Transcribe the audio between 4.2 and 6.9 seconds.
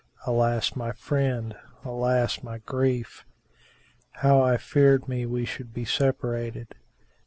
I feared me we should be separated!"